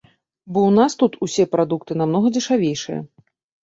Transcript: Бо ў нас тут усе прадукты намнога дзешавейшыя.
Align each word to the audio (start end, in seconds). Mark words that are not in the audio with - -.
Бо 0.55 0.59
ў 0.69 0.75
нас 0.79 0.91
тут 1.03 1.19
усе 1.29 1.47
прадукты 1.53 2.01
намнога 2.03 2.35
дзешавейшыя. 2.39 2.99